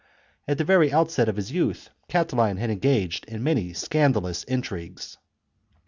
At 0.47 0.57
the 0.57 0.63
very 0.63 0.91
outset 0.91 1.29
of 1.29 1.35
his 1.35 1.51
youth 1.51 1.91
Catiline 2.09 2.57
had 2.57 2.71
engaged 2.71 3.23
in 3.25 3.43
many 3.43 3.71
scandalous 3.71 4.43
intrigues 4.45 5.17